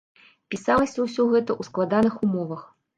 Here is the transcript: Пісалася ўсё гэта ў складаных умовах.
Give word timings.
Пісалася 0.53 1.05
ўсё 1.07 1.27
гэта 1.35 1.51
ў 1.59 1.71
складаных 1.71 2.21
умовах. 2.27 2.71